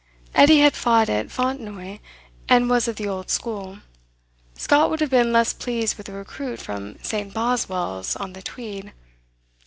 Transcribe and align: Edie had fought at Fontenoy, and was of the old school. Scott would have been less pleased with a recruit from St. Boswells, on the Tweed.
Edie 0.33 0.61
had 0.61 0.75
fought 0.75 1.09
at 1.09 1.29
Fontenoy, 1.29 1.99
and 2.49 2.67
was 2.71 2.87
of 2.87 2.95
the 2.95 3.07
old 3.07 3.29
school. 3.29 3.77
Scott 4.55 4.89
would 4.89 4.99
have 4.99 5.11
been 5.11 5.31
less 5.31 5.53
pleased 5.53 5.95
with 5.95 6.09
a 6.09 6.11
recruit 6.11 6.59
from 6.59 6.97
St. 7.03 7.31
Boswells, 7.31 8.15
on 8.15 8.33
the 8.33 8.41
Tweed. 8.41 8.93